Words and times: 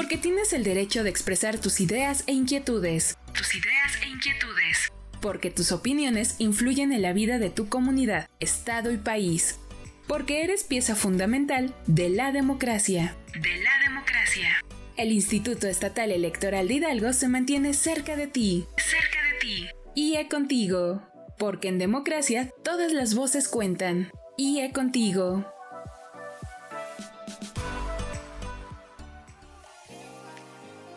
porque 0.00 0.16
tienes 0.16 0.54
el 0.54 0.64
derecho 0.64 1.04
de 1.04 1.10
expresar 1.10 1.58
tus 1.58 1.78
ideas 1.78 2.24
e 2.26 2.32
inquietudes. 2.32 3.18
Tus 3.34 3.54
ideas 3.54 3.98
e 4.02 4.08
inquietudes. 4.08 4.90
Porque 5.20 5.50
tus 5.50 5.72
opiniones 5.72 6.36
influyen 6.38 6.94
en 6.94 7.02
la 7.02 7.12
vida 7.12 7.38
de 7.38 7.50
tu 7.50 7.68
comunidad, 7.68 8.26
estado 8.40 8.92
y 8.92 8.96
país. 8.96 9.58
Porque 10.08 10.42
eres 10.42 10.64
pieza 10.64 10.96
fundamental 10.96 11.74
de 11.86 12.08
la 12.08 12.32
democracia. 12.32 13.14
De 13.34 13.62
la 13.62 13.78
democracia. 13.84 14.64
El 14.96 15.12
Instituto 15.12 15.66
Estatal 15.66 16.10
Electoral 16.12 16.68
de 16.68 16.74
Hidalgo 16.76 17.12
se 17.12 17.28
mantiene 17.28 17.74
cerca 17.74 18.16
de 18.16 18.26
ti. 18.26 18.64
Cerca 18.78 19.22
de 19.22 19.38
ti. 19.38 19.68
IE 19.94 20.28
contigo. 20.30 21.02
Porque 21.36 21.68
en 21.68 21.78
democracia 21.78 22.50
todas 22.64 22.94
las 22.94 23.14
voces 23.14 23.48
cuentan. 23.48 24.10
IE 24.38 24.72
contigo. 24.72 25.44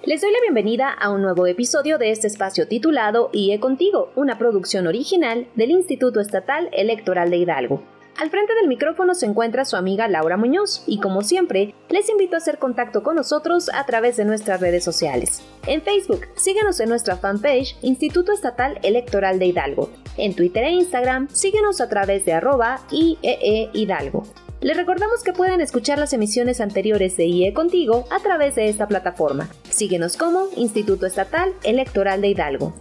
Les 0.06 0.20
doy 0.20 0.34
la 0.34 0.42
bienvenida 0.42 0.90
a 0.90 1.10
un 1.12 1.22
nuevo 1.22 1.48
episodio 1.48 1.98
de 1.98 2.12
este 2.12 2.28
espacio 2.28 2.68
titulado 2.68 3.30
IE 3.32 3.58
Contigo, 3.62 4.12
una 4.18 4.38
producción 4.38 4.86
original 4.86 5.48
del 5.56 5.72
Instituto 5.72 6.20
Estatal 6.20 6.68
Electoral 6.74 7.30
de 7.30 7.38
Hidalgo. 7.38 7.82
Al 8.18 8.30
frente 8.30 8.54
del 8.54 8.68
micrófono 8.68 9.14
se 9.16 9.28
encuentra 9.28 9.64
su 9.64 9.78
amiga 9.78 10.10
Laura 10.10 10.36
Muñoz 10.36 10.84
y 10.88 11.00
como 11.00 11.22
siempre, 11.22 11.74
les 11.88 12.10
invito 12.10 12.36
a 12.36 12.40
hacer 12.40 12.60
contacto 12.60 13.02
con 13.02 13.16
nosotros 13.16 13.70
a 13.74 13.86
través 13.86 14.18
de 14.18 14.26
nuestras 14.26 14.60
redes 14.60 14.84
sociales. 14.84 15.42
En 15.68 15.82
Facebook, 15.82 16.28
síguenos 16.36 16.82
en 16.82 16.90
nuestra 16.90 17.16
fanpage 17.16 17.78
Instituto 17.82 18.34
Estatal 18.34 18.80
Electoral 18.84 19.40
de 19.40 19.46
Hidalgo. 19.46 19.90
En 20.18 20.36
Twitter 20.36 20.66
e 20.66 20.72
Instagram, 20.72 21.30
síguenos 21.30 21.80
a 21.80 21.88
través 21.88 22.26
de 22.26 22.34
arroba 22.34 22.82
IEE 22.92 23.70
Hidalgo. 23.72 24.24
Les 24.64 24.78
recordamos 24.78 25.24
que 25.24 25.34
pueden 25.34 25.60
escuchar 25.60 26.00
las 26.00 26.14
emisiones 26.14 26.62
anteriores 26.62 27.18
de 27.18 27.26
IE 27.26 27.54
Contigo 27.54 28.06
a 28.10 28.20
través 28.20 28.56
de 28.56 28.70
esta 28.70 28.88
plataforma. 28.88 29.50
Síguenos 29.70 30.16
como 30.16 30.48
Instituto 30.56 31.06
Estatal 31.06 31.54
Electoral 31.64 32.22
de 32.22 32.30
Hidalgo. 32.30 32.74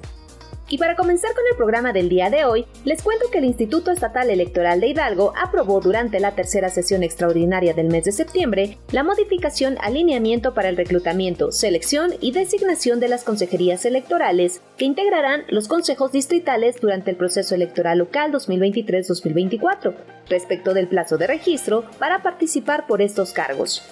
Y 0.72 0.78
para 0.78 0.96
comenzar 0.96 1.34
con 1.34 1.44
el 1.50 1.54
programa 1.54 1.92
del 1.92 2.08
día 2.08 2.30
de 2.30 2.46
hoy, 2.46 2.64
les 2.86 3.02
cuento 3.02 3.26
que 3.30 3.36
el 3.36 3.44
Instituto 3.44 3.90
Estatal 3.90 4.30
Electoral 4.30 4.80
de 4.80 4.88
Hidalgo 4.88 5.34
aprobó 5.36 5.82
durante 5.82 6.18
la 6.18 6.34
tercera 6.34 6.70
sesión 6.70 7.02
extraordinaria 7.02 7.74
del 7.74 7.88
mes 7.88 8.04
de 8.04 8.12
septiembre 8.12 8.78
la 8.90 9.02
modificación 9.02 9.76
alineamiento 9.82 10.54
para 10.54 10.70
el 10.70 10.78
reclutamiento, 10.78 11.52
selección 11.52 12.14
y 12.22 12.32
designación 12.32 13.00
de 13.00 13.08
las 13.08 13.22
consejerías 13.22 13.84
electorales 13.84 14.62
que 14.78 14.86
integrarán 14.86 15.44
los 15.48 15.68
consejos 15.68 16.10
distritales 16.10 16.80
durante 16.80 17.10
el 17.10 17.18
proceso 17.18 17.54
electoral 17.54 17.98
local 17.98 18.32
2023-2024, 18.32 19.94
respecto 20.30 20.72
del 20.72 20.88
plazo 20.88 21.18
de 21.18 21.26
registro 21.26 21.84
para 21.98 22.22
participar 22.22 22.86
por 22.86 23.02
estos 23.02 23.34
cargos. 23.34 23.82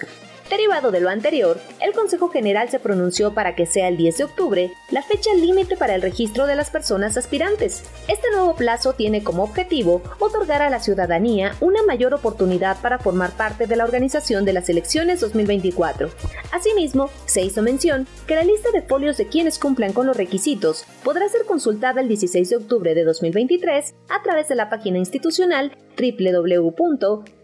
Derivado 0.50 0.90
de 0.90 0.98
lo 0.98 1.10
anterior, 1.10 1.60
el 1.80 1.92
Consejo 1.92 2.28
General 2.28 2.68
se 2.68 2.80
pronunció 2.80 3.34
para 3.34 3.54
que 3.54 3.66
sea 3.66 3.86
el 3.86 3.96
10 3.96 4.18
de 4.18 4.24
octubre 4.24 4.72
la 4.90 5.00
fecha 5.00 5.32
límite 5.32 5.76
para 5.76 5.94
el 5.94 6.02
registro 6.02 6.48
de 6.48 6.56
las 6.56 6.70
personas 6.70 7.16
aspirantes. 7.16 7.84
Este 8.08 8.32
nuevo 8.32 8.56
plazo 8.56 8.94
tiene 8.94 9.22
como 9.22 9.44
objetivo 9.44 10.02
otorgar 10.18 10.60
a 10.60 10.68
la 10.68 10.80
ciudadanía 10.80 11.54
una 11.60 11.84
mayor 11.84 12.14
oportunidad 12.14 12.80
para 12.82 12.98
formar 12.98 13.30
parte 13.36 13.68
de 13.68 13.76
la 13.76 13.84
organización 13.84 14.44
de 14.44 14.52
las 14.52 14.68
elecciones 14.68 15.20
2024. 15.20 16.10
Asimismo, 16.50 17.10
se 17.26 17.42
hizo 17.42 17.62
mención 17.62 18.08
que 18.26 18.34
la 18.34 18.42
lista 18.42 18.72
de 18.72 18.82
folios 18.82 19.18
de 19.18 19.28
quienes 19.28 19.56
cumplan 19.56 19.92
con 19.92 20.08
los 20.08 20.16
requisitos 20.16 20.84
podrá 21.04 21.28
ser 21.28 21.46
consultada 21.46 22.00
el 22.00 22.08
16 22.08 22.50
de 22.50 22.56
octubre 22.56 22.96
de 22.96 23.04
2023 23.04 23.94
a 24.08 24.20
través 24.24 24.48
de 24.48 24.56
la 24.56 24.68
página 24.68 24.98
institucional 24.98 25.76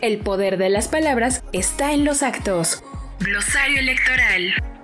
El 0.00 0.18
poder 0.18 0.58
de 0.58 0.70
las 0.70 0.88
palabras 0.88 1.44
está 1.52 1.92
en 1.92 2.04
los 2.04 2.22
actos. 2.22 2.82
Glosario 3.20 3.78
electoral. 3.78 4.75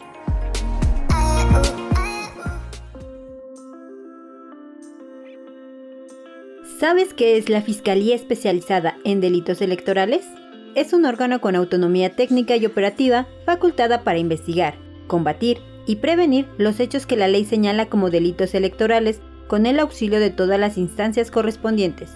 ¿Sabes 6.82 7.14
qué 7.14 7.36
es 7.36 7.48
la 7.48 7.62
Fiscalía 7.62 8.16
Especializada 8.16 8.98
en 9.04 9.20
Delitos 9.20 9.62
Electorales? 9.62 10.26
Es 10.74 10.92
un 10.92 11.04
órgano 11.04 11.40
con 11.40 11.54
autonomía 11.54 12.16
técnica 12.16 12.56
y 12.56 12.66
operativa 12.66 13.28
facultada 13.46 14.02
para 14.02 14.18
investigar, 14.18 14.74
combatir 15.06 15.58
y 15.86 15.94
prevenir 15.94 16.48
los 16.58 16.80
hechos 16.80 17.06
que 17.06 17.16
la 17.16 17.28
ley 17.28 17.44
señala 17.44 17.86
como 17.86 18.10
delitos 18.10 18.52
electorales 18.56 19.20
con 19.46 19.66
el 19.66 19.78
auxilio 19.78 20.18
de 20.18 20.30
todas 20.30 20.58
las 20.58 20.76
instancias 20.76 21.30
correspondientes. 21.30 22.10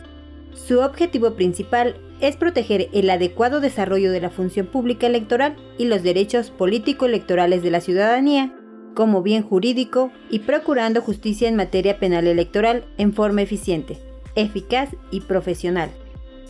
Su 0.53 0.81
objetivo 0.81 1.37
principal 1.37 1.95
es 2.21 2.37
proteger 2.37 2.89
el 2.93 3.09
adecuado 3.09 3.61
desarrollo 3.61 4.11
de 4.11 4.21
la 4.21 4.31
función 4.31 4.67
pública 4.67 5.07
electoral 5.07 5.55
y 5.79 5.85
los 5.85 6.03
derechos 6.03 6.51
político-electorales 6.51 7.63
de 7.63 7.71
la 7.71 7.81
ciudadanía 7.81 8.53
como 8.97 9.23
bien 9.23 9.45
jurídico 9.45 10.11
y 10.29 10.41
procurando 10.41 11.03
justicia 11.03 11.49
en 11.49 11.55
materia 11.55 12.01
penal 12.01 12.27
electoral 12.27 12.85
en 12.99 13.13
forma 13.13 13.43
eficiente 13.43 14.06
eficaz 14.37 14.91
y 15.11 15.23
profesional. 15.23 15.91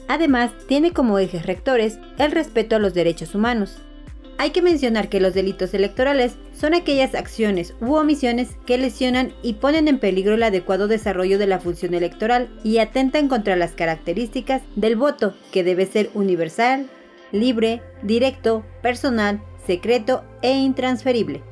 Además, 0.09 0.53
tiene 0.69 0.93
como 0.93 1.19
ejes 1.19 1.47
rectores 1.47 1.99
el 2.19 2.33
respeto 2.33 2.77
a 2.77 2.79
los 2.79 2.95
derechos 2.95 3.35
humanos. 3.35 3.79
Hay 4.39 4.51
que 4.51 4.61
mencionar 4.61 5.09
que 5.09 5.21
los 5.21 5.33
delitos 5.33 5.73
electorales 5.73 6.37
son 6.53 6.75
aquellas 6.75 7.15
acciones 7.15 7.75
u 7.81 7.95
omisiones 7.95 8.51
que 8.67 8.77
lesionan 8.77 9.33
y 9.43 9.55
ponen 9.55 9.89
en 9.89 9.99
peligro 9.99 10.35
el 10.35 10.43
adecuado 10.43 10.89
desarrollo 10.89 11.39
de 11.39 11.47
la 11.47 11.59
función 11.59 11.95
electoral 11.95 12.51
y 12.63 12.79
atentan 12.79 13.29
contra 13.29 13.57
las 13.57 13.73
características 13.73 14.61
del 14.77 14.97
voto, 14.97 15.35
que 15.53 15.65
debe 15.65 15.87
ser 15.87 16.11
universal, 16.13 16.87
libre, 17.33 17.81
directo, 18.03 18.65
personal, 18.83 19.43
secreto 19.67 20.23
e 20.43 20.53
intransferible. 20.53 21.43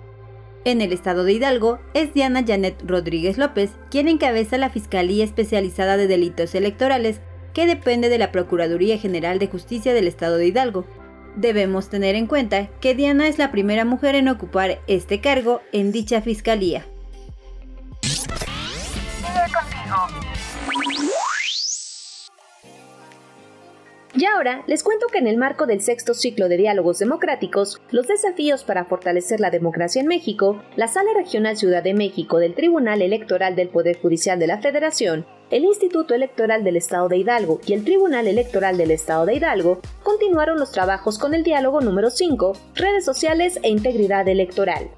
En 0.65 0.81
el 0.81 0.95
estado 0.95 1.25
de 1.25 1.35
Hidalgo 1.35 1.79
es 1.93 2.15
Diana 2.15 2.43
Janet 2.47 2.83
Rodríguez 2.87 3.37
López 3.37 3.71
quien 3.91 4.09
encabeza 4.09 4.57
la 4.57 4.71
Fiscalía 4.71 5.23
Especializada 5.23 5.99
de 5.99 6.07
Delitos 6.07 6.55
Electorales, 6.55 7.21
que 7.53 7.67
depende 7.67 8.09
de 8.09 8.17
la 8.17 8.33
Procuraduría 8.33 8.97
General 8.97 9.39
de 9.39 9.47
Justicia 9.47 9.93
del 9.93 10.09
estado 10.09 10.39
de 10.39 10.47
Hidalgo. 10.47 10.87
Debemos 11.37 11.91
tener 11.91 12.15
en 12.15 12.27
cuenta 12.27 12.69
que 12.81 12.95
Diana 12.95 13.29
es 13.29 13.39
la 13.39 13.53
primera 13.53 13.85
mujer 13.85 14.15
en 14.15 14.29
ocupar 14.29 14.81
este 14.87 15.21
cargo 15.21 15.61
en 15.73 15.93
dicha 15.93 16.23
fiscalía. 16.23 16.87
Y 24.25 24.27
ahora 24.27 24.65
les 24.67 24.83
cuento 24.83 25.09
que 25.09 25.19
en 25.19 25.27
el 25.27 25.37
marco 25.37 25.67
del 25.67 25.83
sexto 25.83 26.15
ciclo 26.15 26.49
de 26.49 26.57
diálogos 26.57 26.99
democráticos, 26.99 27.79
los 27.91 28.07
desafíos 28.07 28.65
para 28.65 28.87
fortalecer 28.87 29.39
la 29.39 29.51
democracia 29.51 30.01
en 30.01 30.09
México, 30.09 30.63
la 30.77 30.89
Sala 30.89 31.11
Regional 31.15 31.59
Ciudad 31.59 31.83
de 31.83 31.93
México 31.93 32.39
del 32.39 32.55
Tribunal 32.55 33.03
Electoral 33.03 33.55
del 33.55 33.69
Poder 33.69 34.01
Judicial 34.01 34.39
de 34.39 34.47
la 34.47 34.63
Federación, 34.63 35.27
el 35.51 35.67
Instituto 35.67 36.15
Electoral 36.15 36.65
del 36.65 36.79
Estado 36.79 37.11
de 37.11 37.19
Hidalgo 37.19 37.61
y 37.67 37.75
el 37.75 37.85
Tribunal 37.85 38.27
Electoral 38.27 38.79
del 38.79 38.93
Estado 38.93 39.27
de 39.27 39.35
Hidalgo 39.35 39.81
continuaron 40.03 40.59
los 40.59 40.73
trabajos 40.73 41.19
con 41.19 41.35
el 41.35 41.43
diálogo 41.43 41.83
número 41.83 42.09
5, 42.09 42.57
redes 42.77 43.05
sociales 43.05 43.61
e 43.63 43.69
integridad 43.69 44.27
electoral. 44.27 44.89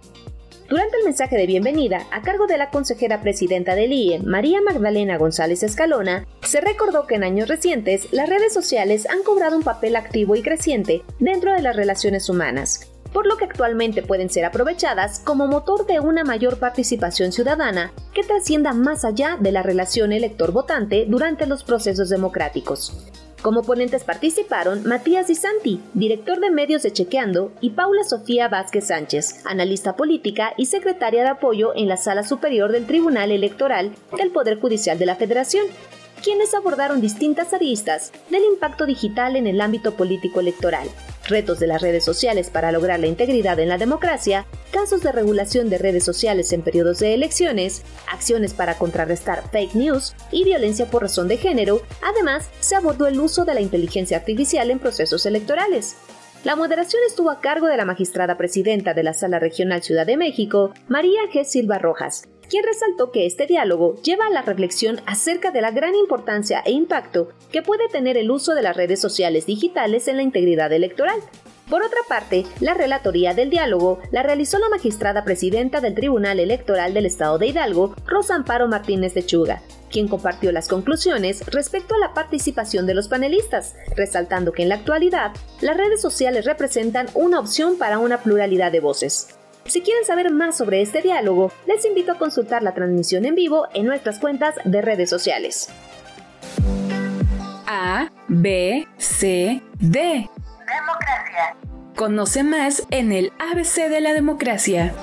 Durante 0.68 0.96
el 0.96 1.04
mensaje 1.04 1.36
de 1.36 1.46
bienvenida, 1.46 2.06
a 2.10 2.22
cargo 2.22 2.48
de 2.48 2.58
la 2.58 2.70
consejera 2.70 3.20
presidenta 3.20 3.76
del 3.76 3.92
IE, 3.92 4.18
María 4.18 4.60
Magdalena 4.60 5.16
González 5.16 5.62
Escalona, 5.62 6.26
se 6.42 6.60
recordó 6.60 7.06
que 7.06 7.14
en 7.14 7.22
años 7.22 7.48
recientes 7.48 8.12
las 8.12 8.28
redes 8.28 8.52
sociales 8.52 9.06
han 9.08 9.22
cobrado 9.22 9.56
un 9.56 9.62
papel 9.62 9.94
activo 9.94 10.34
y 10.34 10.42
creciente 10.42 11.04
dentro 11.20 11.52
de 11.52 11.62
las 11.62 11.76
relaciones 11.76 12.28
humanas, 12.28 12.90
por 13.12 13.28
lo 13.28 13.36
que 13.36 13.44
actualmente 13.44 14.02
pueden 14.02 14.28
ser 14.28 14.44
aprovechadas 14.44 15.20
como 15.20 15.46
motor 15.46 15.86
de 15.86 16.00
una 16.00 16.24
mayor 16.24 16.58
participación 16.58 17.30
ciudadana 17.30 17.92
que 18.12 18.24
trascienda 18.24 18.72
más 18.72 19.04
allá 19.04 19.38
de 19.40 19.52
la 19.52 19.62
relación 19.62 20.12
elector-votante 20.12 21.04
durante 21.06 21.46
los 21.46 21.62
procesos 21.62 22.08
democráticos. 22.08 23.06
Como 23.46 23.62
ponentes 23.62 24.02
participaron 24.02 24.82
Matías 24.88 25.28
Di 25.28 25.36
Santi, 25.36 25.80
director 25.94 26.40
de 26.40 26.50
medios 26.50 26.82
de 26.82 26.92
Chequeando, 26.92 27.52
y 27.60 27.70
Paula 27.70 28.02
Sofía 28.02 28.48
Vázquez 28.48 28.88
Sánchez, 28.88 29.42
analista 29.44 29.94
política 29.94 30.52
y 30.56 30.66
secretaria 30.66 31.22
de 31.22 31.28
apoyo 31.28 31.72
en 31.76 31.86
la 31.86 31.96
Sala 31.96 32.24
Superior 32.24 32.72
del 32.72 32.86
Tribunal 32.86 33.30
Electoral 33.30 33.92
del 34.18 34.32
Poder 34.32 34.58
Judicial 34.58 34.98
de 34.98 35.06
la 35.06 35.14
Federación, 35.14 35.64
quienes 36.26 36.54
abordaron 36.54 37.00
distintas 37.00 37.54
aristas 37.54 38.10
del 38.30 38.42
impacto 38.42 38.84
digital 38.84 39.36
en 39.36 39.46
el 39.46 39.60
ámbito 39.60 39.94
político 39.94 40.40
electoral, 40.40 40.88
retos 41.28 41.60
de 41.60 41.68
las 41.68 41.80
redes 41.80 42.04
sociales 42.04 42.50
para 42.50 42.72
lograr 42.72 42.98
la 42.98 43.06
integridad 43.06 43.60
en 43.60 43.68
la 43.68 43.78
democracia, 43.78 44.44
casos 44.72 45.04
de 45.04 45.12
regulación 45.12 45.70
de 45.70 45.78
redes 45.78 46.02
sociales 46.02 46.52
en 46.52 46.62
periodos 46.62 46.98
de 46.98 47.14
elecciones, 47.14 47.84
acciones 48.10 48.54
para 48.54 48.76
contrarrestar 48.76 49.48
fake 49.52 49.76
news 49.76 50.16
y 50.32 50.42
violencia 50.42 50.86
por 50.86 51.02
razón 51.02 51.28
de 51.28 51.36
género. 51.36 51.82
Además, 52.02 52.48
se 52.58 52.74
abordó 52.74 53.06
el 53.06 53.20
uso 53.20 53.44
de 53.44 53.54
la 53.54 53.60
inteligencia 53.60 54.16
artificial 54.16 54.72
en 54.72 54.80
procesos 54.80 55.26
electorales. 55.26 55.94
La 56.42 56.56
moderación 56.56 57.02
estuvo 57.06 57.30
a 57.30 57.40
cargo 57.40 57.68
de 57.68 57.76
la 57.76 57.84
magistrada 57.84 58.36
presidenta 58.36 58.94
de 58.94 59.04
la 59.04 59.14
Sala 59.14 59.38
Regional 59.38 59.84
Ciudad 59.84 60.06
de 60.06 60.16
México, 60.16 60.72
María 60.88 61.20
G. 61.32 61.44
Silva 61.44 61.78
Rojas, 61.78 62.28
quien 62.48 62.64
resaltó 62.64 63.10
que 63.10 63.26
este 63.26 63.46
diálogo 63.46 63.96
lleva 64.02 64.26
a 64.26 64.30
la 64.30 64.42
reflexión 64.42 65.00
acerca 65.06 65.50
de 65.50 65.60
la 65.60 65.70
gran 65.70 65.94
importancia 65.94 66.62
e 66.64 66.72
impacto 66.72 67.28
que 67.52 67.62
puede 67.62 67.88
tener 67.88 68.16
el 68.16 68.30
uso 68.30 68.54
de 68.54 68.62
las 68.62 68.76
redes 68.76 69.00
sociales 69.00 69.46
digitales 69.46 70.08
en 70.08 70.16
la 70.16 70.22
integridad 70.22 70.72
electoral. 70.72 71.20
Por 71.68 71.82
otra 71.82 71.98
parte, 72.08 72.46
la 72.60 72.74
relatoría 72.74 73.34
del 73.34 73.50
diálogo 73.50 73.98
la 74.12 74.22
realizó 74.22 74.58
la 74.60 74.68
magistrada 74.68 75.24
presidenta 75.24 75.80
del 75.80 75.94
Tribunal 75.94 76.38
Electoral 76.38 76.94
del 76.94 77.06
Estado 77.06 77.38
de 77.38 77.48
Hidalgo, 77.48 77.96
Rosa 78.06 78.36
Amparo 78.36 78.68
Martínez 78.68 79.16
Lechuga, 79.16 79.62
quien 79.90 80.06
compartió 80.06 80.52
las 80.52 80.68
conclusiones 80.68 81.44
respecto 81.46 81.96
a 81.96 81.98
la 81.98 82.14
participación 82.14 82.86
de 82.86 82.94
los 82.94 83.08
panelistas, 83.08 83.74
resaltando 83.96 84.52
que 84.52 84.62
en 84.62 84.68
la 84.68 84.76
actualidad 84.76 85.32
las 85.60 85.76
redes 85.76 86.00
sociales 86.00 86.44
representan 86.44 87.08
una 87.14 87.40
opción 87.40 87.78
para 87.78 87.98
una 87.98 88.22
pluralidad 88.22 88.70
de 88.70 88.80
voces. 88.80 89.35
Si 89.68 89.80
quieren 89.80 90.04
saber 90.04 90.30
más 90.30 90.56
sobre 90.56 90.80
este 90.80 91.02
diálogo, 91.02 91.50
les 91.66 91.84
invito 91.84 92.12
a 92.12 92.18
consultar 92.18 92.62
la 92.62 92.72
transmisión 92.74 93.24
en 93.24 93.34
vivo 93.34 93.66
en 93.74 93.86
nuestras 93.86 94.20
cuentas 94.20 94.54
de 94.64 94.80
redes 94.80 95.10
sociales. 95.10 95.68
A, 97.66 98.10
B, 98.28 98.86
C, 98.96 99.60
D. 99.80 100.30
Democracia. 100.68 101.56
Conoce 101.96 102.44
más 102.44 102.86
en 102.90 103.10
el 103.10 103.32
ABC 103.40 103.88
de 103.88 104.00
la 104.00 104.12
democracia. 104.12 104.94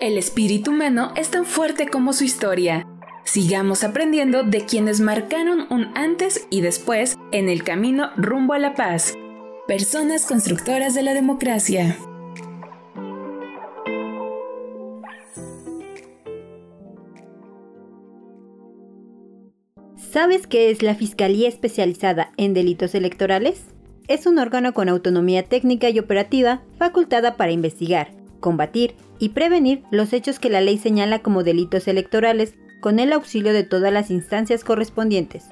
El 0.00 0.18
espíritu 0.18 0.72
humano 0.72 1.12
es 1.14 1.30
tan 1.30 1.46
fuerte 1.46 1.86
como 1.86 2.12
su 2.12 2.24
historia. 2.24 2.88
Sigamos 3.22 3.84
aprendiendo 3.84 4.42
de 4.42 4.64
quienes 4.64 4.98
marcaron 4.98 5.68
un 5.70 5.96
antes 5.96 6.48
y 6.50 6.60
después 6.60 7.16
en 7.30 7.48
el 7.48 7.62
camino 7.62 8.10
rumbo 8.16 8.54
a 8.54 8.58
la 8.58 8.74
paz. 8.74 9.14
Personas 9.68 10.26
constructoras 10.26 10.94
de 10.94 11.04
la 11.04 11.14
democracia. 11.14 11.96
¿Sabes 20.10 20.48
qué 20.48 20.70
es 20.70 20.82
la 20.82 20.96
Fiscalía 20.96 21.46
Especializada 21.46 22.32
en 22.36 22.52
Delitos 22.52 22.96
Electorales? 22.96 23.62
Es 24.08 24.26
un 24.26 24.40
órgano 24.40 24.74
con 24.74 24.88
autonomía 24.88 25.44
técnica 25.44 25.88
y 25.88 26.00
operativa 26.00 26.62
facultada 26.78 27.36
para 27.36 27.52
investigar, 27.52 28.10
combatir 28.40 28.96
y 29.20 29.28
prevenir 29.28 29.84
los 29.92 30.12
hechos 30.12 30.40
que 30.40 30.50
la 30.50 30.62
ley 30.62 30.78
señala 30.78 31.20
como 31.20 31.44
delitos 31.44 31.86
electorales 31.86 32.54
con 32.80 32.98
el 32.98 33.12
auxilio 33.12 33.52
de 33.52 33.62
todas 33.62 33.92
las 33.92 34.10
instancias 34.10 34.64
correspondientes. 34.64 35.44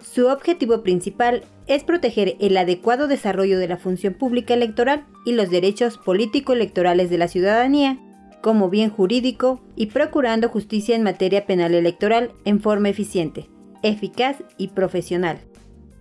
Su 0.00 0.28
objetivo 0.28 0.82
principal 0.82 1.42
es 1.66 1.84
proteger 1.84 2.36
el 2.40 2.56
adecuado 2.56 3.08
desarrollo 3.08 3.58
de 3.58 3.68
la 3.68 3.76
función 3.76 4.14
pública 4.14 4.54
electoral 4.54 5.04
y 5.26 5.32
los 5.32 5.50
derechos 5.50 5.98
político-electorales 5.98 7.10
de 7.10 7.18
la 7.18 7.28
ciudadanía 7.28 7.98
como 8.40 8.70
bien 8.70 8.88
jurídico 8.88 9.60
y 9.76 9.86
procurando 9.86 10.48
justicia 10.48 10.96
en 10.96 11.02
materia 11.02 11.44
penal 11.44 11.74
electoral 11.74 12.32
en 12.46 12.60
forma 12.62 12.88
eficiente 12.88 13.50
eficaz 13.82 14.36
y 14.56 14.68
profesional. 14.68 15.38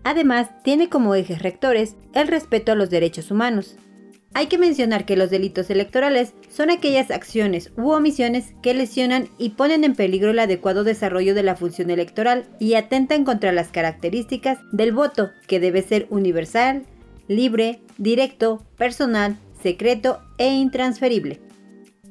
Además, 0.03 0.49
tiene 0.63 0.89
como 0.89 1.15
ejes 1.15 1.41
rectores 1.41 1.95
el 2.13 2.27
respeto 2.27 2.71
a 2.71 2.75
los 2.75 2.89
derechos 2.89 3.31
humanos. 3.31 3.75
Hay 4.33 4.47
que 4.47 4.57
mencionar 4.57 5.05
que 5.05 5.17
los 5.17 5.29
delitos 5.29 5.69
electorales 5.69 6.33
son 6.49 6.69
aquellas 6.69 7.11
acciones 7.11 7.71
u 7.75 7.91
omisiones 7.91 8.53
que 8.61 8.73
lesionan 8.73 9.29
y 9.37 9.49
ponen 9.49 9.83
en 9.83 9.95
peligro 9.95 10.31
el 10.31 10.39
adecuado 10.39 10.83
desarrollo 10.83 11.33
de 11.33 11.43
la 11.43 11.55
función 11.55 11.89
electoral 11.89 12.45
y 12.59 12.75
atentan 12.75 13.23
contra 13.23 13.51
las 13.51 13.69
características 13.69 14.59
del 14.71 14.91
voto, 14.91 15.31
que 15.47 15.59
debe 15.59 15.81
ser 15.81 16.07
universal, 16.09 16.83
libre, 17.27 17.81
directo, 17.97 18.63
personal, 18.77 19.37
secreto 19.61 20.21
e 20.37 20.53
intransferible. 20.53 21.46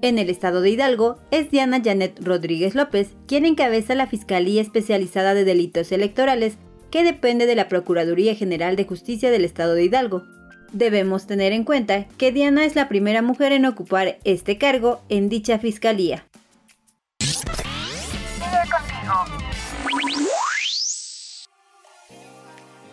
En 0.02 0.18
el 0.18 0.28
estado 0.28 0.60
de 0.60 0.70
Hidalgo 0.70 1.18
es 1.30 1.50
Diana 1.50 1.80
Janet 1.82 2.20
Rodríguez 2.22 2.74
López 2.74 3.14
quien 3.26 3.46
encabeza 3.46 3.94
la 3.94 4.06
Fiscalía 4.06 4.60
Especializada 4.60 5.32
de 5.32 5.44
Delitos 5.44 5.90
Electorales, 5.90 6.58
que 6.90 7.02
depende 7.02 7.46
de 7.46 7.54
la 7.54 7.68
Procuraduría 7.68 8.34
General 8.34 8.76
de 8.76 8.84
Justicia 8.84 9.30
del 9.30 9.44
estado 9.44 9.74
de 9.74 9.84
Hidalgo. 9.84 10.24
Debemos 10.72 11.26
tener 11.26 11.52
en 11.52 11.64
cuenta 11.64 12.06
que 12.18 12.30
Diana 12.30 12.64
es 12.66 12.76
la 12.76 12.88
primera 12.88 13.22
mujer 13.22 13.52
en 13.52 13.64
ocupar 13.64 14.18
este 14.24 14.58
cargo 14.58 15.00
en 15.08 15.30
dicha 15.30 15.58
fiscalía. 15.58 16.26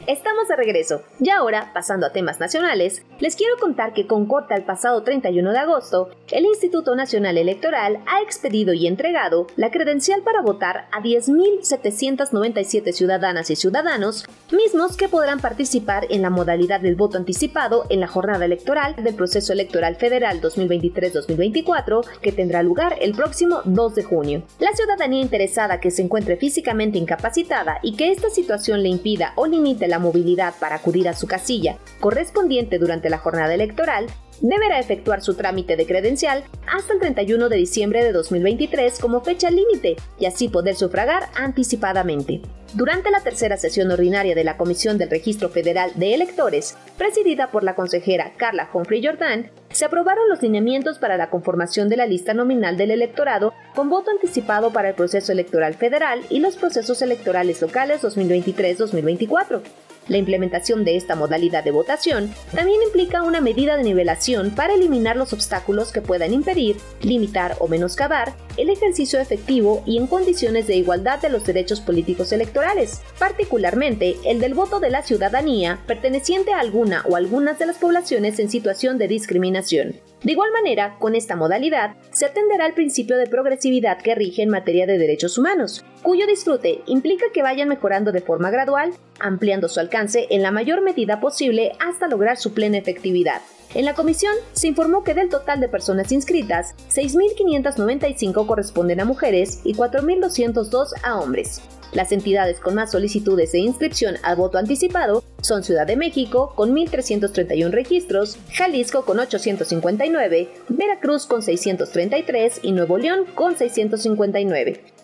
Estamos 0.06 0.50
de 0.50 0.58
regreso 0.58 1.02
y 1.22 1.30
ahora, 1.30 1.72
pasando 1.74 2.06
a 2.06 2.12
temas 2.12 2.42
nacionales, 2.42 3.04
les 3.22 3.38
quiero 3.38 3.56
contar 3.58 3.94
que 3.94 4.06
con 4.06 4.26
corte 4.26 4.54
al 4.54 4.66
pasado 4.66 5.02
31 5.02 5.54
de 5.54 5.58
agosto, 5.58 6.10
el 6.30 6.44
Instituto 6.44 6.94
Nacional 6.94 7.38
Electoral 7.38 8.00
ha 8.06 8.22
expedido 8.22 8.74
y 8.74 8.88
entregado 8.88 9.48
la 9.56 9.72
credencial 9.72 10.22
para 10.22 10.42
votar 10.42 10.88
a 10.92 11.02
10.797 11.02 12.92
ciudadanas 12.92 13.50
y 13.50 13.56
ciudadanos, 13.56 14.26
mismos 14.52 14.98
que 14.98 15.08
podrán 15.08 15.40
participar 15.40 16.06
en 16.10 16.22
la 16.22 16.30
modalidad 16.30 16.82
del 16.82 16.96
voto 16.96 17.18
anticipado 17.18 17.86
en 17.90 18.02
la 18.02 18.08
jornada 18.08 18.44
electoral 18.44 18.96
del 18.98 19.16
proceso 19.16 19.54
electoral 19.54 19.96
federal 19.96 20.42
2023-2024 20.42 22.06
que 22.20 22.34
tendrá 22.34 22.62
lugar 22.62 22.98
el 23.00 23.14
próximo 23.14 23.62
2 23.64 23.96
de 23.96 24.04
junio. 24.04 24.44
La 24.60 24.74
ciudadanía 24.74 25.22
interesada 25.22 25.80
que 25.80 25.92
se 25.92 26.02
encuentre 26.02 26.36
físicamente 26.36 26.98
incapacitada 26.98 27.80
y 27.82 27.96
que 27.96 28.12
esta 28.12 28.30
situación 28.30 28.84
le 28.84 28.90
impida 28.90 29.32
o 29.38 29.48
limite 29.48 29.88
la 29.88 29.93
movilidad 30.00 30.54
para 30.60 30.76
acudir 30.76 31.08
a 31.10 31.14
su 31.14 31.28
casilla 31.28 31.78
correspondiente 32.00 32.80
durante 32.80 33.10
la 33.10 33.18
jornada 33.18 33.54
electoral, 33.54 34.08
deberá 34.42 34.80
efectuar 34.80 35.22
su 35.22 35.36
trámite 35.36 35.76
de 35.76 35.86
credencial 35.86 36.44
hasta 36.68 36.94
el 36.94 37.00
31 37.00 37.50
de 37.50 37.58
diciembre 37.58 38.04
de 38.04 38.12
2023 38.12 39.00
como 39.00 39.22
fecha 39.22 39.50
límite 39.50 39.96
y 40.20 40.26
así 40.26 40.50
poder 40.50 40.76
sufragar 40.76 41.30
anticipadamente. 41.36 42.42
Durante 42.74 43.12
la 43.12 43.22
tercera 43.22 43.56
sesión 43.56 43.92
ordinaria 43.92 44.34
de 44.34 44.44
la 44.44 44.58
Comisión 44.58 44.98
del 44.98 45.12
Registro 45.12 45.50
Federal 45.50 45.92
de 45.96 46.16
Electores, 46.16 46.76
presidida 46.98 47.52
por 47.52 47.64
la 47.64 47.76
consejera 47.76 48.34
Carla 48.36 48.68
Humphrey 48.74 49.06
Jordan, 49.06 49.52
se 49.70 49.86
aprobaron 49.86 50.28
los 50.28 50.42
lineamientos 50.42 50.98
para 50.98 51.16
la 51.16 51.30
conformación 51.30 51.88
de 51.88 51.98
la 51.98 52.08
lista 52.08 52.34
nominal 52.34 52.76
del 52.76 52.90
electorado 52.90 53.54
con 53.76 53.90
voto 53.90 54.10
anticipado 54.10 54.72
para 54.72 54.90
el 54.90 54.96
proceso 54.96 55.32
electoral 55.32 55.76
federal 55.76 56.22
y 56.30 56.40
los 56.40 56.56
procesos 56.56 57.02
electorales 57.04 57.62
locales 57.62 58.02
2023-2024. 58.02 59.62
La 60.08 60.18
implementación 60.18 60.84
de 60.84 60.98
esta 60.98 61.16
modalidad 61.16 61.64
de 61.64 61.72
votación 61.72 62.34
también 62.54 62.82
implica 62.84 63.24
una 63.24 63.42
medida 63.42 63.78
de 63.78 63.84
nivelación 63.84 64.52
para 64.52 64.74
eliminar 64.74 65.16
los 65.16 65.34
obstáculos 65.34 65.92
que 65.92 66.02
puedan 66.02 66.34
impedir, 66.34 66.78
limitar 67.02 67.56
o 67.60 67.68
menoscabar 67.68 68.34
el 68.58 68.70
ejercicio 68.70 69.20
efectivo 69.20 69.82
y 69.86 69.98
en 69.98 70.08
condiciones 70.08 70.68
de 70.68 70.76
igualdad 70.76 71.20
de 71.20 71.30
los 71.30 71.46
derechos 71.46 71.82
políticos 71.82 72.32
electorales, 72.32 73.02
particularmente 73.18 74.18
el 74.26 74.40
del 74.40 74.54
voto 74.54 74.80
de 74.80 74.90
la 74.90 75.04
ciudadanía 75.04 75.80
perteneciente 75.88 76.54
a 76.54 76.60
alguna 76.60 77.04
o 77.10 77.16
algunas 77.16 77.58
de 77.60 77.66
las 77.66 77.78
poblaciones 77.78 78.40
en 78.40 78.50
situación 78.50 78.98
de 78.98 79.08
discriminación. 79.08 79.96
De 80.24 80.32
igual 80.32 80.52
manera, 80.52 80.98
con 81.00 81.16
esta 81.16 81.36
modalidad, 81.36 81.96
se 82.12 82.26
atenderá 82.26 82.66
al 82.66 82.74
principio 82.74 83.18
de 83.18 83.28
progresividad 83.28 84.02
que 84.02 84.16
rige 84.16 84.42
en 84.42 84.50
materia 84.50 84.86
de 84.86 84.98
derechos 84.98 85.38
humanos, 85.38 85.84
cuyo 86.04 86.28
disfrute 86.28 86.82
implica 86.86 87.26
que 87.34 87.42
vayan 87.42 87.70
mejorando 87.70 88.12
de 88.12 88.22
forma 88.22 88.52
gradual, 88.52 88.94
ampliando 89.20 89.68
su 89.68 89.80
alcance 89.80 90.28
en 90.30 90.44
la 90.44 90.52
mayor 90.52 90.82
medida 90.82 91.20
posible 91.20 91.72
hasta 91.80 92.08
lograr 92.08 92.38
su 92.38 92.54
plena 92.54 92.78
efectividad. 92.78 93.42
En 93.74 93.86
la 93.86 93.96
comisión 93.96 94.36
se 94.52 94.68
informó 94.68 95.04
que 95.04 95.16
del 95.16 95.30
total 95.30 95.60
de 95.60 95.68
personas 95.68 96.12
inscritas, 96.12 96.76
6.595 96.90 98.46
corresponden 98.46 99.00
a 99.00 99.06
mujeres 99.06 99.62
y 99.64 99.74
4.202 99.74 100.90
a 101.02 101.20
hombres. 101.20 101.62
Las 101.94 102.12
entidades 102.12 102.60
con 102.60 102.76
más 102.76 102.92
solicitudes 102.92 103.52
de 103.52 103.60
inscripción 103.60 104.16
al 104.24 104.36
voto 104.36 104.58
anticipado 104.58 105.24
son 105.42 105.64
Ciudad 105.64 105.86
de 105.86 105.96
México 105.96 106.54
con 106.56 106.76
1.331 106.76 107.70
registros, 107.70 108.38
Jalisco 108.52 109.06
con 109.06 109.20
859, 109.20 110.50
Veracruz 110.70 111.26
con 111.26 111.42
633 111.42 112.60
y 112.64 112.72
Nuevo 112.72 112.98
León 112.98 113.26
con 113.36 113.56
659. 113.56 115.03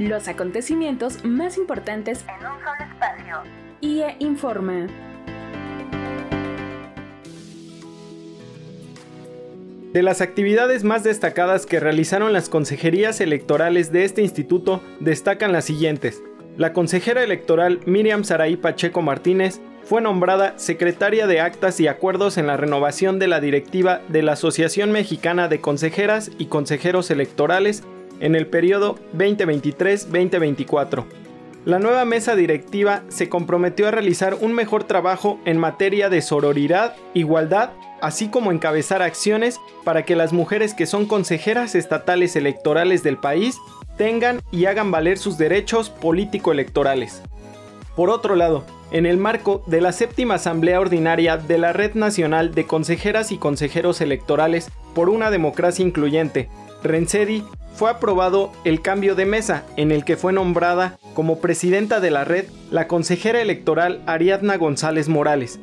Los 0.00 0.28
acontecimientos 0.28 1.26
más 1.26 1.58
importantes 1.58 2.24
En 2.26 2.46
un 2.46 2.58
solo 2.60 2.90
espacio. 2.90 3.42
IE 3.82 4.16
Informa. 4.20 4.86
De 9.92 10.02
las 10.02 10.22
actividades 10.22 10.84
más 10.84 11.04
destacadas 11.04 11.66
que 11.66 11.80
realizaron 11.80 12.32
las 12.32 12.48
consejerías 12.48 13.20
electorales 13.20 13.92
de 13.92 14.06
este 14.06 14.22
instituto 14.22 14.82
destacan 15.00 15.52
las 15.52 15.66
siguientes. 15.66 16.22
La 16.56 16.72
consejera 16.72 17.22
electoral 17.22 17.80
Miriam 17.84 18.24
Saraí 18.24 18.56
Pacheco 18.56 19.02
Martínez 19.02 19.60
fue 19.84 20.00
nombrada 20.00 20.58
secretaria 20.58 21.26
de 21.26 21.40
Actas 21.40 21.78
y 21.78 21.88
Acuerdos 21.88 22.38
en 22.38 22.46
la 22.46 22.56
renovación 22.56 23.18
de 23.18 23.28
la 23.28 23.38
directiva 23.38 24.00
de 24.08 24.22
la 24.22 24.32
Asociación 24.32 24.92
Mexicana 24.92 25.48
de 25.48 25.60
Consejeras 25.60 26.30
y 26.38 26.46
Consejeros 26.46 27.10
Electorales 27.10 27.84
en 28.20 28.34
el 28.34 28.46
periodo 28.46 28.96
2023-2024. 29.16 31.04
La 31.66 31.78
nueva 31.78 32.06
mesa 32.06 32.36
directiva 32.36 33.02
se 33.08 33.28
comprometió 33.28 33.86
a 33.86 33.90
realizar 33.90 34.34
un 34.40 34.54
mejor 34.54 34.84
trabajo 34.84 35.38
en 35.44 35.58
materia 35.58 36.08
de 36.08 36.22
sororidad, 36.22 36.96
igualdad, 37.12 37.72
así 38.00 38.28
como 38.28 38.50
encabezar 38.50 39.02
acciones 39.02 39.60
para 39.84 40.04
que 40.04 40.16
las 40.16 40.32
mujeres 40.32 40.72
que 40.72 40.86
son 40.86 41.04
consejeras 41.04 41.74
estatales 41.74 42.34
electorales 42.34 43.02
del 43.02 43.18
país 43.18 43.58
tengan 43.98 44.40
y 44.50 44.64
hagan 44.64 44.90
valer 44.90 45.18
sus 45.18 45.36
derechos 45.36 45.90
político-electorales. 45.90 47.22
Por 47.94 48.08
otro 48.08 48.36
lado, 48.36 48.64
en 48.92 49.04
el 49.04 49.18
marco 49.18 49.62
de 49.66 49.82
la 49.82 49.92
séptima 49.92 50.36
Asamblea 50.36 50.80
Ordinaria 50.80 51.36
de 51.36 51.58
la 51.58 51.74
Red 51.74 51.94
Nacional 51.94 52.54
de 52.54 52.66
Consejeras 52.66 53.32
y 53.32 53.36
Consejeros 53.36 54.00
Electorales 54.00 54.70
por 54.94 55.10
una 55.10 55.30
Democracia 55.30 55.84
Incluyente, 55.84 56.48
RENCEDI, 56.82 57.44
fue 57.74 57.90
aprobado 57.90 58.52
el 58.64 58.82
cambio 58.82 59.14
de 59.14 59.26
mesa 59.26 59.64
en 59.76 59.90
el 59.90 60.04
que 60.04 60.16
fue 60.16 60.32
nombrada 60.32 60.98
como 61.14 61.40
presidenta 61.40 62.00
de 62.00 62.10
la 62.10 62.24
red 62.24 62.46
la 62.70 62.88
consejera 62.88 63.40
electoral 63.40 64.02
Ariadna 64.06 64.56
González 64.56 65.08
Morales. 65.08 65.60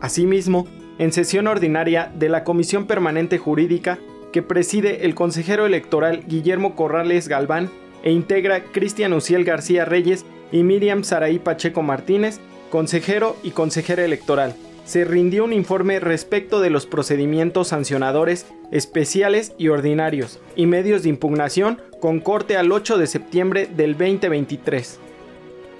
Asimismo, 0.00 0.66
en 0.98 1.12
sesión 1.12 1.46
ordinaria 1.46 2.12
de 2.14 2.28
la 2.28 2.44
Comisión 2.44 2.86
Permanente 2.86 3.38
Jurídica 3.38 3.98
que 4.32 4.42
preside 4.42 5.06
el 5.06 5.14
consejero 5.14 5.66
electoral 5.66 6.24
Guillermo 6.26 6.74
Corrales 6.74 7.28
Galván 7.28 7.70
e 8.02 8.10
integra 8.10 8.64
Cristian 8.64 9.12
Uciel 9.12 9.44
García 9.44 9.84
Reyes 9.84 10.24
y 10.52 10.62
Miriam 10.62 11.04
Saraí 11.04 11.38
Pacheco 11.38 11.82
Martínez, 11.82 12.40
consejero 12.70 13.36
y 13.42 13.52
consejera 13.52 14.04
electoral. 14.04 14.54
Se 14.84 15.04
rindió 15.04 15.44
un 15.44 15.52
informe 15.54 15.98
respecto 15.98 16.60
de 16.60 16.68
los 16.68 16.86
procedimientos 16.86 17.68
sancionadores 17.68 18.46
especiales 18.70 19.54
y 19.56 19.68
ordinarios 19.68 20.40
y 20.56 20.66
medios 20.66 21.02
de 21.02 21.08
impugnación 21.08 21.80
con 22.00 22.20
corte 22.20 22.56
al 22.56 22.70
8 22.70 22.98
de 22.98 23.06
septiembre 23.06 23.66
del 23.66 23.96
2023. 23.96 25.00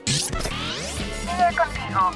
Sigue 0.06 0.36
contigo. 1.56 2.10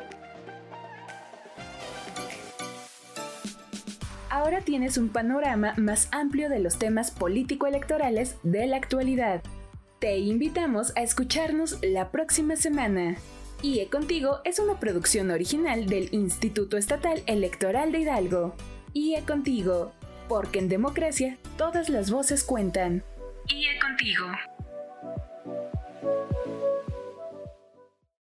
Ahora 4.28 4.60
tienes 4.60 4.98
un 4.98 5.08
panorama 5.08 5.72
más 5.78 6.08
amplio 6.12 6.50
de 6.50 6.60
los 6.60 6.78
temas 6.78 7.10
político-electorales 7.10 8.36
de 8.42 8.66
la 8.66 8.76
actualidad. 8.76 9.42
Te 9.98 10.18
invitamos 10.18 10.94
a 10.94 11.02
escucharnos 11.02 11.78
la 11.82 12.10
próxima 12.10 12.56
semana. 12.56 13.16
IE 13.62 13.88
Contigo 13.88 14.40
es 14.44 14.58
una 14.58 14.78
producción 14.78 15.30
original 15.30 15.86
del 15.86 16.08
Instituto 16.12 16.76
Estatal 16.76 17.22
Electoral 17.26 17.92
de 17.92 18.00
Hidalgo. 18.00 18.54
IE 18.92 19.22
Contigo, 19.22 19.92
porque 20.28 20.58
en 20.58 20.68
democracia 20.68 21.38
todas 21.56 21.88
las 21.88 22.10
voces 22.10 22.44
cuentan. 22.44 23.04
IE 23.48 23.78
Contigo. 23.80 24.26